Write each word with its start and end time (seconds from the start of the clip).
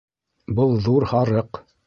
Был 0.61 0.73
ҙур 0.87 1.07
һарыҡ. 1.13 1.63